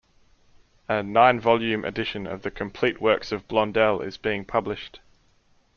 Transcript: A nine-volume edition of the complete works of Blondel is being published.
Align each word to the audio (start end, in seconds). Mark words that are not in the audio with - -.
A 0.89 1.03
nine-volume 1.03 1.85
edition 1.85 2.25
of 2.25 2.41
the 2.41 2.49
complete 2.49 2.99
works 2.99 3.31
of 3.31 3.47
Blondel 3.47 4.01
is 4.01 4.17
being 4.17 4.43
published. 4.45 4.99